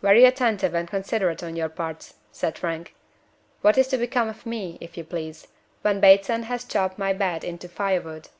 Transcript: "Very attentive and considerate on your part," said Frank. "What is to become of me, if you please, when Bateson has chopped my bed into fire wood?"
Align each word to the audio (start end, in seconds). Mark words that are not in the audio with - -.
"Very 0.00 0.24
attentive 0.24 0.72
and 0.72 0.88
considerate 0.88 1.42
on 1.42 1.54
your 1.54 1.68
part," 1.68 2.14
said 2.32 2.56
Frank. 2.56 2.94
"What 3.60 3.76
is 3.76 3.88
to 3.88 3.98
become 3.98 4.26
of 4.26 4.46
me, 4.46 4.78
if 4.80 4.96
you 4.96 5.04
please, 5.04 5.48
when 5.82 6.00
Bateson 6.00 6.44
has 6.44 6.64
chopped 6.64 6.98
my 6.98 7.12
bed 7.12 7.44
into 7.44 7.68
fire 7.68 8.00
wood?" 8.00 8.30